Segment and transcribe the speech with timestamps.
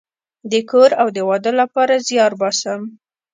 [0.51, 2.81] د کور او د واده لپاره زیار باسم